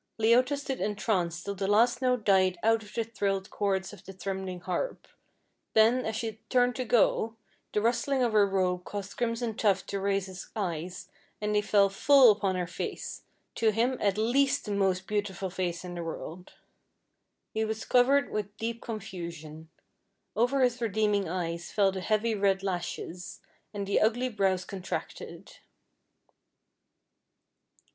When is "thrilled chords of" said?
3.03-4.03